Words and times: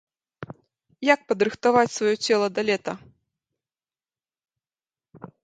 Як 1.13 1.19
падрыхтаваць 1.31 1.91
сваё 1.97 2.15
цела 2.25 2.47
да 2.57 2.61
лета? 2.71 2.93